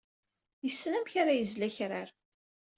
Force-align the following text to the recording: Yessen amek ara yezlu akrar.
Yessen 0.63 0.97
amek 0.97 1.13
ara 1.21 1.33
yezlu 1.37 1.65
akrar. 1.67 2.09